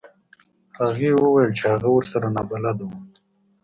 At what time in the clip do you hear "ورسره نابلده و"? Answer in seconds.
1.93-2.91